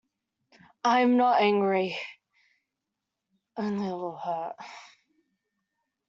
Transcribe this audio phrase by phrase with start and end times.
[0.83, 1.95] I am not angry,
[3.55, 4.55] only a little hurt.